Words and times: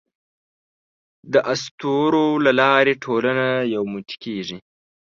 د 1.33 1.35
اسطورو 1.53 2.25
له 2.45 2.51
لارې 2.59 2.93
ټولنه 3.03 3.47
یو 3.73 3.83
موټی 3.91 4.17
کېږي. 4.25 4.57